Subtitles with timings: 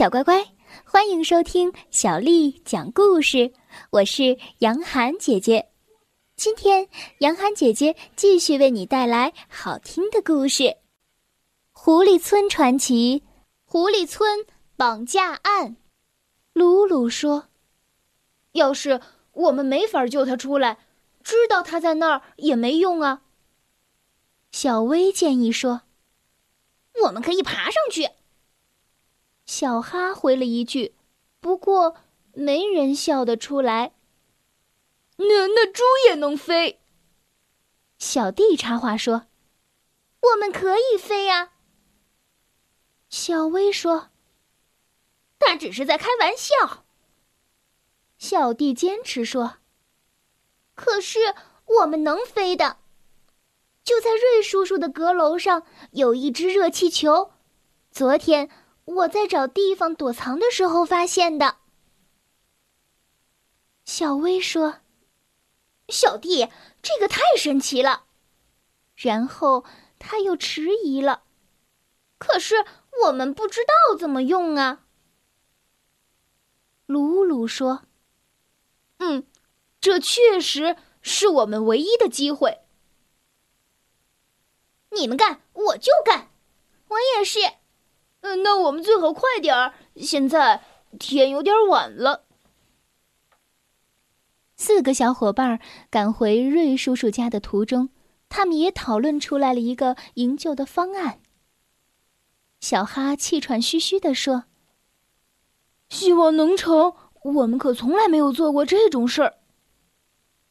[0.00, 0.42] 小乖乖，
[0.82, 3.52] 欢迎收听小丽讲故事。
[3.90, 5.68] 我是杨涵姐姐，
[6.36, 6.88] 今天
[7.18, 10.62] 杨涵姐姐继续为你带来好听的故事
[11.72, 13.20] 《狐狸村传奇》——
[13.70, 15.76] 狐狸村绑架案。
[16.54, 17.48] 鲁鲁说
[18.52, 20.78] ：“要是我们没法救他出来，
[21.22, 23.20] 知道他在那儿也没用啊。”
[24.50, 25.82] 小薇建议说
[27.04, 28.08] ：“我们可以爬上去。”
[29.52, 30.94] 小哈回了一句，
[31.40, 31.96] 不过
[32.34, 33.92] 没人笑得出来。
[35.16, 36.80] 那那猪也能飞？
[37.98, 39.26] 小弟插话说
[40.22, 41.50] ：“我们可以飞呀。”
[43.10, 44.10] 小薇说
[45.40, 46.84] ：“他只是在开玩笑。”
[48.18, 49.56] 小弟坚持说
[50.76, 51.34] ：“可是
[51.80, 52.76] 我们能飞的。
[53.82, 57.32] 就在瑞叔叔的阁楼上有一只热气球，
[57.90, 58.48] 昨天。”
[58.90, 61.58] 我在找地方躲藏的时候发现的。
[63.84, 64.80] 小薇说
[65.88, 66.48] ：“小弟，
[66.82, 68.04] 这个太神奇了。”
[68.96, 69.64] 然后
[69.98, 71.22] 他又迟疑了。
[72.18, 72.64] 可是
[73.04, 74.84] 我们不知道怎么用啊。
[76.86, 77.84] 鲁鲁说
[78.98, 79.24] ：“嗯，
[79.80, 82.58] 这确实是我们唯一的机会。
[84.90, 86.32] 你们干，我就干。
[86.88, 87.38] 我也是。”
[88.20, 89.74] 嗯，那我们最好快点儿。
[89.96, 90.62] 现在
[90.98, 92.24] 天有点晚了。
[94.56, 97.88] 四个小伙伴赶回瑞叔叔家的途中，
[98.28, 101.20] 他们也讨论出来了一个营救的方案。
[102.60, 104.44] 小哈气喘吁吁地说
[105.88, 109.38] ：“希望能成，我们可从来没有做过这种事儿。”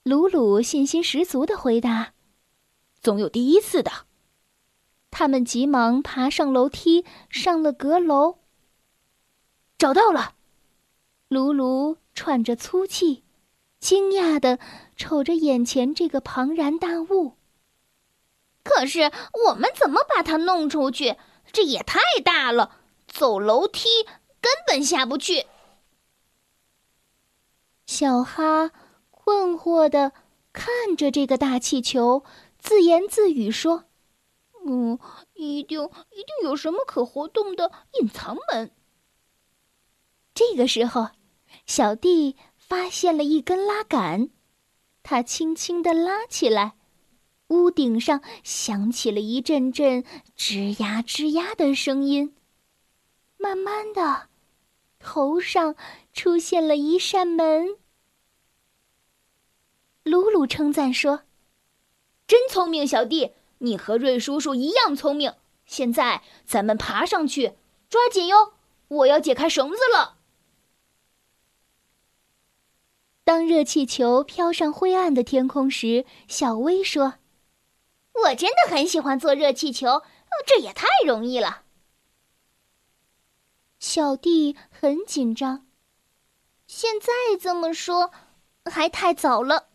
[0.02, 2.14] 鲁鲁信心十足的回答
[3.00, 3.92] ：“总有第一次的。”
[5.12, 8.40] 他们急忙爬上楼梯，上了阁楼。
[9.78, 10.36] 找到了，
[11.28, 13.24] 卢卢喘着粗气，
[13.80, 14.60] 惊讶的
[14.96, 17.36] 瞅着眼前这个庞然大物。
[18.64, 19.12] 可是
[19.48, 21.18] 我们怎么把它弄出去？
[21.52, 23.88] 这也太大了，走楼梯
[24.40, 25.48] 根本下不去。
[27.88, 28.70] 小哈
[29.10, 30.14] 困惑的
[30.54, 32.24] 看着这个大气球，
[32.60, 33.86] 自言自语说。
[34.66, 35.00] 嗯，
[35.34, 38.72] 一定一定有什么可活动的隐藏门。
[40.34, 41.10] 这个时候，
[41.66, 44.30] 小弟发现了一根拉杆，
[45.02, 46.76] 他轻轻的拉起来，
[47.48, 50.04] 屋顶上响起了一阵阵
[50.38, 52.36] 吱呀吱呀的声音。
[53.38, 54.30] 慢慢的，
[55.00, 55.76] 头上
[56.14, 57.78] 出现了一扇门。
[60.04, 61.24] 鲁鲁称赞说
[62.28, 65.36] ：“真聪明，小弟。”你和瑞叔叔一样聪明。
[65.66, 67.56] 现在咱们爬上去，
[67.90, 68.54] 抓紧哟！
[68.88, 70.18] 我要解开绳子了。
[73.24, 77.20] 当热气球飘上灰暗的天空时，小薇说
[78.26, 80.02] ：“我真的很喜欢坐热气球，
[80.48, 81.66] 这也太容易了。”
[83.80, 85.68] 小弟很紧张。
[86.66, 88.12] 现在这么说，
[88.66, 89.69] 还太早了。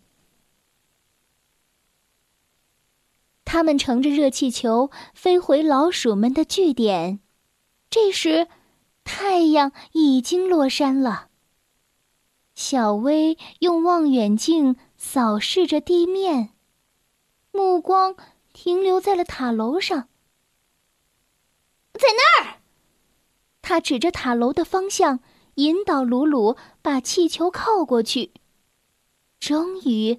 [3.54, 7.20] 他们乘着热气球飞回老鼠们的据点，
[7.88, 8.48] 这时，
[9.04, 11.28] 太阳已经落山了。
[12.56, 16.50] 小薇用望远镜扫视着地面，
[17.52, 18.16] 目光
[18.52, 20.08] 停留在了塔楼上。
[21.92, 22.58] 在那儿，
[23.62, 25.20] 他指着塔楼的方向，
[25.54, 28.32] 引导鲁鲁把气球靠过去。
[29.38, 30.18] 终于，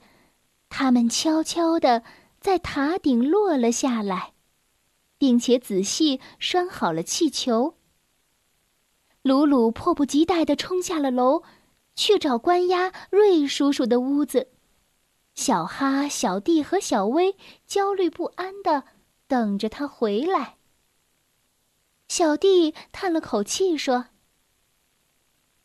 [0.70, 2.02] 他们悄悄地。
[2.46, 4.36] 在塔顶落了下来，
[5.18, 7.74] 并且仔细拴好了气球。
[9.24, 11.42] 鲁鲁迫不及待地冲下了楼，
[11.96, 14.52] 去找关押瑞叔叔的屋子。
[15.34, 17.36] 小哈、小弟和小薇
[17.66, 18.84] 焦虑不安地
[19.26, 20.58] 等着他回来。
[22.08, 24.10] 小弟叹了口气说：“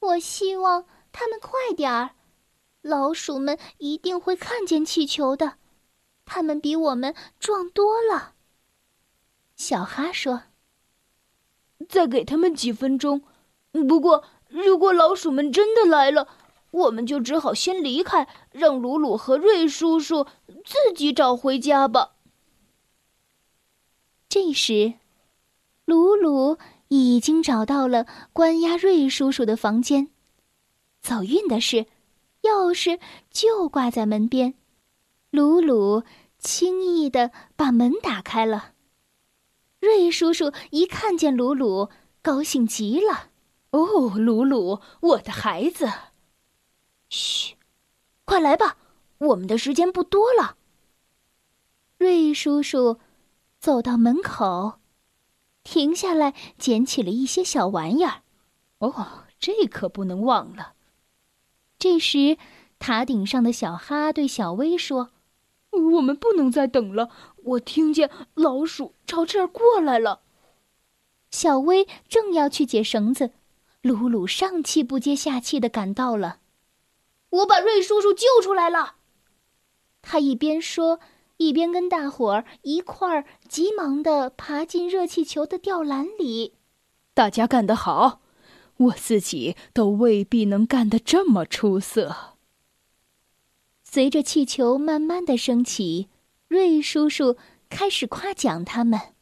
[0.01, 2.13] 我希望他们快点儿，
[2.81, 5.59] 老鼠们一定会看见气球的。”
[6.33, 8.35] 他们比我们壮多了。
[9.57, 10.45] 小哈说
[11.89, 13.23] ：“再给他们几分钟。
[13.73, 16.29] 不过，如果老鼠们真的来了，
[16.71, 20.29] 我们就只好先离开，让鲁鲁和瑞叔叔
[20.65, 22.13] 自己找回家吧。”
[24.31, 24.95] 这时，
[25.85, 30.11] 鲁鲁已经找到了关押瑞叔叔的房间。
[31.03, 31.87] 走运的是，
[32.43, 33.01] 钥匙
[33.33, 34.55] 就挂在门边。
[35.33, 36.05] 鲁鲁。
[36.41, 38.73] 轻易的把门打开了。
[39.79, 41.91] 瑞叔叔一看见鲁鲁，
[42.21, 43.31] 高兴极了。
[43.71, 45.89] 哦，鲁鲁，我的孩子。
[47.09, 47.57] 嘘，
[48.25, 48.77] 快来吧，
[49.19, 50.57] 我们的时间不多了。
[51.99, 52.99] 瑞叔叔
[53.59, 54.81] 走到门口，
[55.63, 58.23] 停下来捡起了一些小玩意儿。
[58.79, 60.75] 哦，这可不能忘了。
[61.79, 62.39] 这时，
[62.79, 65.11] 塔顶上的小哈对小薇说
[65.71, 67.11] ：“我们不能再等了，
[67.45, 70.21] 我听见老鼠朝这儿过来了。”
[71.31, 73.31] 小薇正要去解绳子，
[73.83, 76.41] 鲁鲁上气不接下气的赶到了。
[77.31, 78.97] 我把瑞叔叔救出来了。
[80.03, 80.99] 他一边说，
[81.37, 86.55] 一边跟大伙儿一块儿急忙的爬进热气球的吊篮里。
[87.15, 88.21] 大家干得好，
[88.77, 92.39] 我自己都未必能干得这么出色。
[93.93, 96.09] 随着气球慢慢的升起，
[96.47, 97.37] 瑞叔叔
[97.69, 99.17] 开始夸奖他们。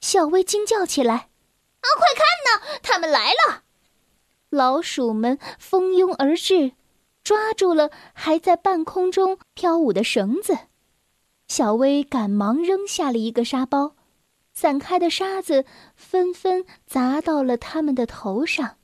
[0.00, 1.14] 小薇惊叫起来
[1.82, 3.64] ：“啊，快看呐，他们来了！”
[4.50, 6.74] 老鼠们蜂拥而至，
[7.24, 10.56] 抓住了还在半空中飘舞的绳子。
[11.48, 13.96] 小薇赶忙扔下了一个沙包，
[14.52, 15.64] 散开的沙子
[15.96, 18.76] 纷纷砸到了他们的头上。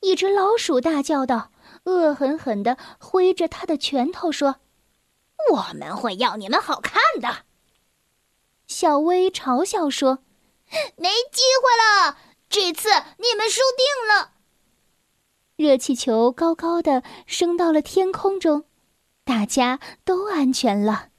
[0.00, 1.52] 一只老鼠大叫道，
[1.84, 4.56] 恶狠狠地挥着他的拳头说
[5.52, 7.44] ：“我们会要你们好看的！”
[8.66, 10.18] 小薇嘲笑说
[10.96, 12.18] ：“没机会了，
[12.48, 12.88] 这次
[13.18, 14.32] 你们输定了。”
[15.56, 18.64] 热气球高高的升到了天空中，
[19.24, 21.10] 大家都安全了。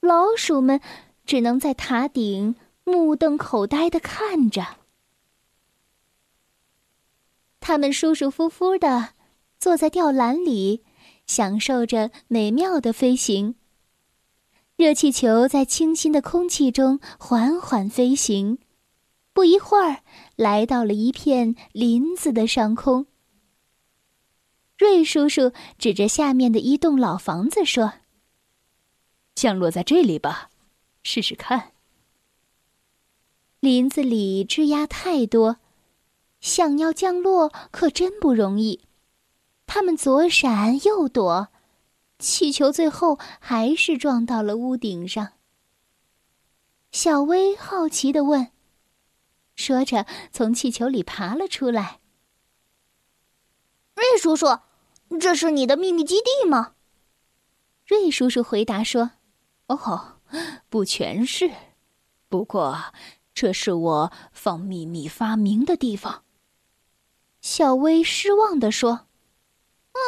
[0.00, 0.80] 老鼠们
[1.26, 4.78] 只能在塔顶目瞪口呆的看着。
[7.60, 9.10] 他们舒舒服服的
[9.60, 10.82] 坐在吊篮里，
[11.26, 13.56] 享受着美妙的飞行。
[14.74, 18.58] 热气球在清新的空气中缓缓飞行，
[19.34, 20.02] 不一会儿，
[20.34, 23.04] 来到了一片林子的上空。
[24.78, 27.92] 瑞叔叔指着下面的一栋老房子说
[29.36, 30.48] ：“降落在这里吧，
[31.02, 31.72] 试试看。”
[33.60, 35.58] 林子里枝桠太多，
[36.40, 38.80] 想要降落可真不容易。
[39.72, 41.46] 他们左闪右躲，
[42.18, 45.34] 气球最后还是撞到了屋顶上。
[46.90, 48.50] 小薇好奇的问
[49.54, 52.00] ：“说着，从气球里爬了出来。”
[53.94, 54.58] 瑞叔叔。
[55.20, 56.74] 这是你的秘密基地吗？
[57.86, 59.12] 瑞叔叔回答说
[59.68, 60.16] ：“哦，
[60.68, 61.48] 不全是，
[62.28, 62.92] 不过
[63.32, 66.24] 这是我放秘密发明的地方。”
[67.40, 69.06] 小薇失望的说：“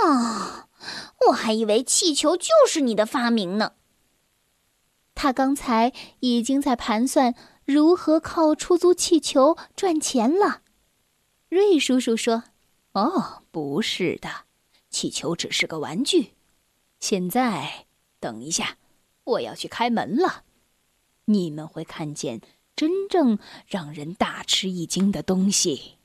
[0.05, 0.69] 啊，
[1.29, 3.73] 我还以为气球就是你的发明呢。”
[5.15, 7.35] 他刚才已经在盘算
[7.65, 10.63] 如何靠出租气球赚钱了。
[11.49, 12.45] 瑞叔叔说
[12.93, 14.47] ：“哦，不是的。”
[14.91, 16.33] 气球只是个玩具。
[16.99, 17.87] 现在，
[18.21, 18.79] 等一下，
[19.25, 20.45] 我要去开门了。
[21.27, 22.41] 你们会看见
[22.75, 25.99] 真正让人大吃一惊的东西。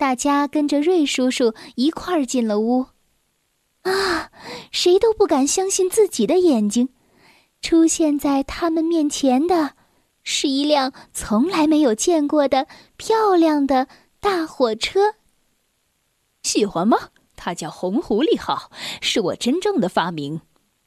[0.00, 2.86] 大家跟着瑞叔叔一块儿进了屋。
[3.82, 4.30] 啊，
[4.72, 6.88] 谁都不敢相信自己的眼睛。
[7.60, 9.74] 出现在他们面前的，
[10.22, 12.66] 是一辆从来没有见过的
[12.96, 13.88] 漂亮的
[14.20, 15.16] 大火车。
[16.42, 17.10] 喜欢吗？
[17.36, 18.70] 它叫红狐狸号，
[19.02, 20.40] 是我真正的发明。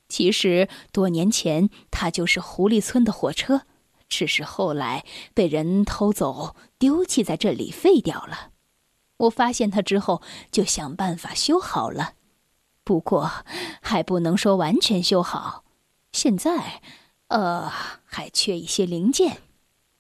[0.10, 3.62] 其实多年前，它就是狐狸村的火车，
[4.10, 5.06] 只是后来
[5.36, 8.53] 被人偷走，丢弃在这里废掉了。
[9.24, 12.14] 我发现它之后，就想办法修好了。
[12.84, 13.32] 不过
[13.82, 15.64] 还不能说完全修好，
[16.12, 16.82] 现在，
[17.28, 17.70] 呃，
[18.04, 19.42] 还缺一些零件。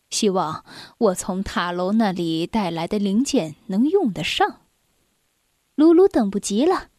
[0.10, 0.63] 希望
[1.00, 4.62] 我从塔楼那里带来的零件能用得上。
[5.75, 6.89] 鲁鲁等不及了，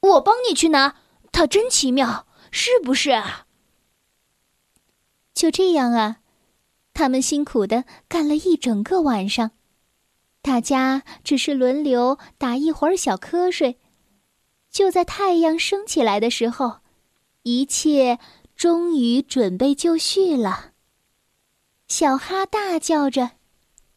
[0.00, 0.96] 我帮你去拿。
[1.32, 3.46] 它真奇妙，是不是啊？
[5.34, 6.18] 就这样啊，
[6.94, 9.50] 他们辛苦的干了一整个晚上，
[10.46, 13.80] 大家只是轮流打一会儿小瞌睡。
[14.70, 16.76] 就在太阳升起来的时候，
[17.42, 18.20] 一切
[18.54, 20.70] 终于准备就绪了。
[21.88, 23.32] 小哈大叫着：“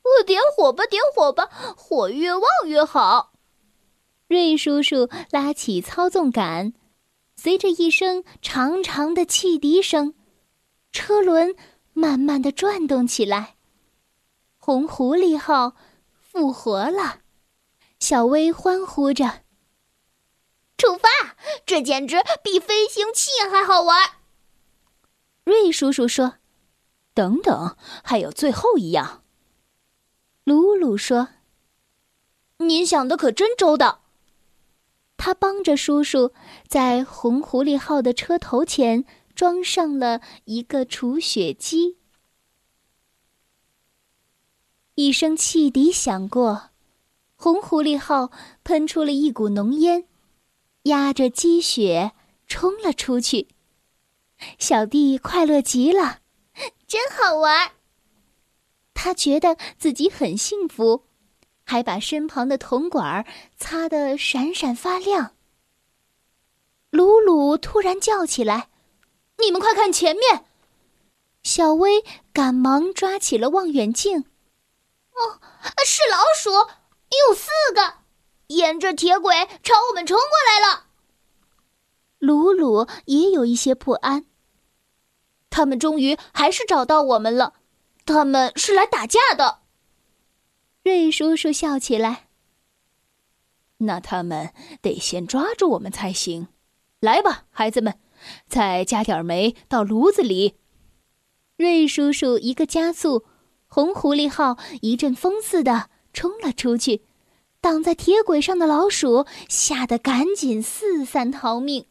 [0.01, 3.33] 我点火吧，点火吧，火越旺越好。”
[4.27, 6.73] 瑞叔叔拉起操纵杆，
[7.35, 10.15] 随着一声长长的汽笛声，
[10.91, 11.55] 车轮
[11.93, 13.57] 慢慢的转动起来。
[14.57, 15.75] 红狐狸号
[16.31, 17.21] 复活了，
[17.99, 19.41] 小薇欢呼着
[20.77, 21.09] ：“出发！
[21.65, 24.11] 这简直比飞行器还好玩！”
[25.43, 26.35] 瑞叔叔说
[27.15, 29.23] ：“等等，还有最后一样。”
[30.45, 31.29] 鲁鲁说
[32.57, 34.03] ：“您想的可真周到。”
[35.17, 36.31] 他帮着叔叔
[36.67, 39.03] 在红狐狸号的车头前
[39.35, 41.98] 装上了一个除雪机。
[44.99, 46.71] 一声汽笛响过，
[47.37, 48.31] 红狐狸号
[48.65, 50.03] 喷出了一股浓烟，
[50.83, 52.11] 压着积雪
[52.47, 53.47] 冲了出去。
[54.57, 56.19] 小弟快乐极了，
[56.85, 57.71] 真好玩。
[58.93, 61.05] 他觉得自己很幸福。
[61.63, 63.25] 还把身旁的铜管
[63.55, 65.33] 擦得闪闪发亮。
[66.89, 68.67] 鲁鲁突然叫起来
[69.39, 70.43] ：“你们快看前面！”
[71.43, 72.03] 小薇
[72.33, 74.25] 赶忙抓起了望远镜。
[75.19, 75.39] 哦，
[75.85, 76.49] 是老鼠，
[77.27, 77.95] 有四个，
[78.47, 80.85] 沿着铁轨朝我们冲过来了。
[82.19, 84.25] 鲁鲁也有一些不安。
[85.49, 87.55] 他们终于还是找到我们了，
[88.05, 89.59] 他们是来打架的。
[90.83, 92.27] 瑞叔叔笑起来。
[93.79, 96.47] 那他们得先抓住我们才行。
[96.99, 97.99] 来吧，孩子们，
[98.47, 100.55] 再加点煤到炉子里。
[101.57, 103.25] 瑞叔叔一个加速，
[103.69, 107.03] 红狐狸号一阵风似的冲了出去，
[107.61, 111.85] 挡在铁轨上的老鼠吓得赶紧四散逃命。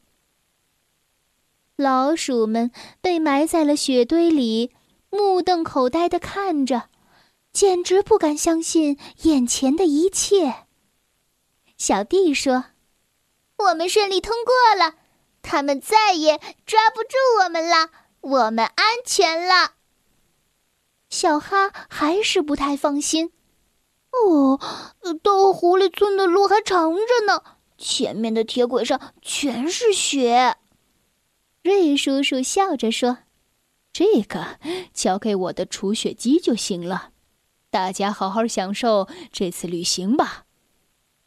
[1.76, 2.70] 老鼠们
[3.00, 4.72] 被埋在了雪堆里，
[5.10, 6.90] 目瞪口呆的看着。
[7.50, 10.66] 简直不敢相信眼前的一切。
[11.76, 12.66] 小弟说
[13.56, 14.96] ：“我们顺利通过了，
[15.42, 17.88] 他们再也抓不住我们了，
[18.20, 19.72] 我们安全了。”
[21.10, 23.32] 小哈还是不太放心。
[24.10, 24.58] 哦，
[25.22, 27.42] 到狐狸村的路还长着呢，
[27.76, 30.56] 前面的铁轨上全是雪。
[31.62, 33.18] 瑞叔叔笑着说
[33.92, 34.58] ：“这个
[34.92, 37.10] 交给我的除雪机就行了。”
[37.70, 40.44] 大家好好享受这次旅行吧。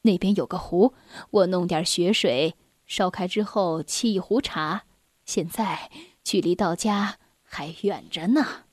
[0.02, 0.96] 那边有个湖，
[1.30, 2.56] 我弄点雪水，
[2.88, 4.84] 烧开之后沏一壶茶。
[5.24, 5.92] 现在
[6.24, 8.64] 距离到家还远着呢。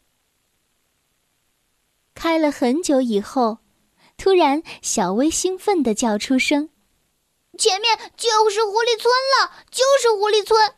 [2.18, 3.58] 开了很久以后，
[4.16, 6.70] 突然小薇兴奋地叫出声
[7.56, 9.08] ：“前面就是狐狸村
[9.38, 10.74] 了，就是狐狸村！”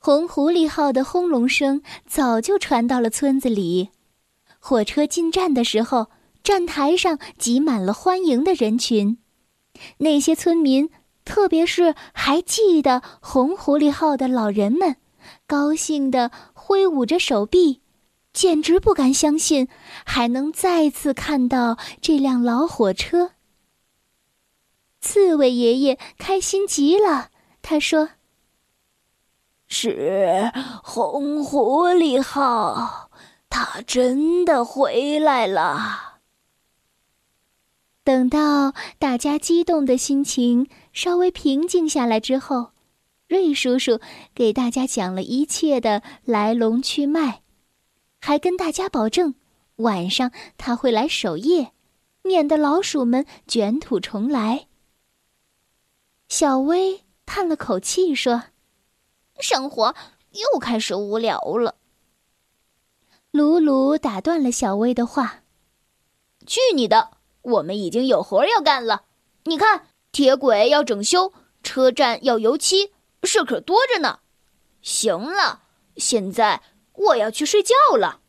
[0.00, 3.90] 红狐狸号的轰隆声早就传到了村子里。
[4.58, 6.06] 火车进站的时候，
[6.42, 9.18] 站台上挤满了欢迎的人群。
[9.98, 10.88] 那些村民，
[11.26, 14.96] 特别是还记得红狐狸号的老人们，
[15.46, 17.81] 高兴地挥舞着手臂，
[18.32, 19.68] 简直不敢相信
[20.04, 23.32] 还能再次看到这辆老火车。
[25.00, 28.10] 刺猬爷爷开心极了，他说
[29.66, 33.10] ：“是红狐狸号。”
[33.54, 36.20] 它真的回来了。
[38.02, 42.70] 等到大家激动的心情稍微平静下来之后，
[43.28, 44.00] 瑞叔叔
[44.34, 47.42] 给大家讲了一切的来龙去脉，
[48.24, 49.34] 还跟大家保证
[49.76, 51.72] 晚上他会来守夜，
[52.22, 54.68] 免得老鼠们卷土重来。
[56.28, 58.44] 小薇叹了口气说
[59.40, 59.96] ：“生活
[60.30, 61.74] 又开始无聊了。”
[63.32, 65.42] 鲁鲁打断了小薇的话
[66.46, 67.16] ：“去你的！
[67.42, 69.02] 我们已经有活要干了。
[69.46, 71.32] 你看，铁轨要整修，
[71.64, 72.92] 车站要油漆，
[73.24, 74.20] 事可多着呢。
[74.80, 75.62] 行了，
[75.96, 76.62] 现在
[76.94, 78.20] 我要去睡觉了。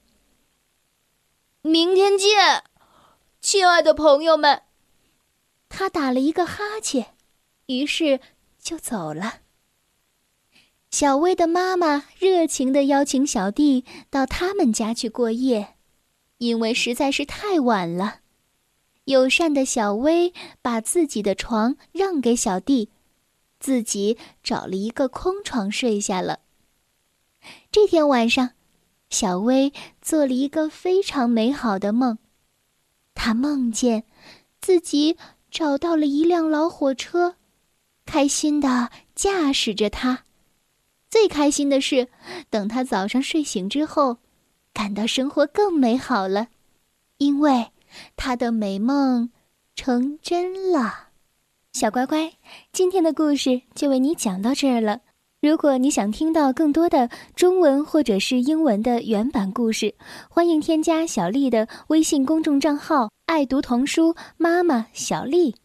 [1.62, 2.64] 明天见，
[3.42, 4.64] 亲爱的朋友们。”
[5.70, 7.16] 他打了一个哈欠，
[7.66, 8.20] 于是
[8.62, 9.40] 就走了。
[10.92, 15.76] 小薇的妈妈热情的邀请小弟到他们家去过夜，
[16.38, 18.20] 因为实在是太晚了。
[19.06, 22.90] 友善的小薇把自己的床让给小弟，
[23.60, 26.42] 自己找了一个空床睡下了。
[27.74, 28.52] 这天晚上，
[29.10, 32.20] 小薇做了一个非常美好的梦，
[33.16, 34.04] 她梦见
[34.62, 35.18] 自己
[35.50, 37.38] 找到了一辆老火车，
[38.06, 40.26] 开心地驾驶着它。
[41.10, 42.08] 最开心的是，
[42.52, 44.20] 等他早上睡醒之后，
[44.72, 46.50] 感到生活更美好了，
[47.18, 47.72] 因为
[48.16, 49.32] 他的美梦
[49.74, 51.08] 成真了。
[51.72, 52.34] 小乖乖，
[52.72, 55.02] 今天的故事就为你讲到这儿了。
[55.44, 59.94] 如果你想听到更多的中文或者是英文的原版故事，
[60.30, 65.58] 欢迎添加小丽的微信公众账号“爱读童书妈妈小丽”。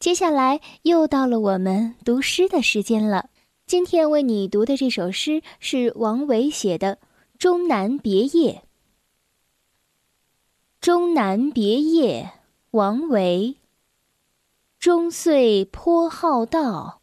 [0.00, 3.28] 接下来又到了我们读诗的时间了。
[3.66, 6.96] 今天为你读的这首诗是王维写的
[7.38, 8.62] 《终南别业》。
[10.80, 12.30] 终南别业，
[12.70, 13.56] 王维。
[14.78, 17.02] 终岁颇好道，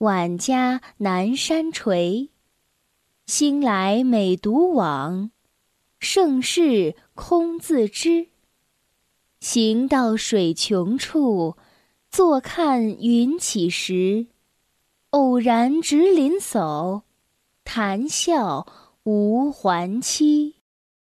[0.00, 2.30] 晚家南山陲。
[3.26, 5.30] 兴来每独往，
[5.98, 8.28] 盛事空自知。
[9.40, 11.58] 行到水穷处，
[12.10, 14.28] 坐看云起时。
[15.10, 17.02] 偶然值林叟，
[17.62, 18.66] 谈笑
[19.02, 20.59] 无还期。